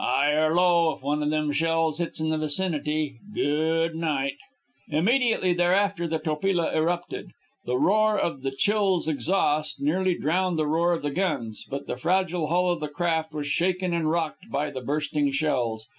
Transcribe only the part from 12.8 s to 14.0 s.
craft was shaken